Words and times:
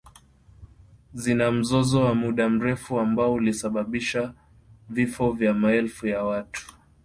Zina 1.13 1.51
mzozo 1.51 2.01
wa 2.01 2.15
muda 2.15 2.49
mrefu 2.49 2.99
ambao 2.99 3.33
ulisababishwa 3.33 4.33
vifo 4.89 5.31
vya 5.31 5.53
maelfu 5.53 6.07
ya 6.07 6.23
watu. 6.23 6.75